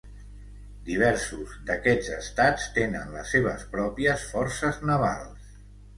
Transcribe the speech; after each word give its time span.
Diversos 0.87 1.51
d'aquests 1.67 2.09
estats 2.17 2.65
tenen 2.79 3.13
les 3.19 3.35
seves 3.35 3.67
pròpies 3.77 4.25
forces 4.35 4.85
navals. 4.93 5.53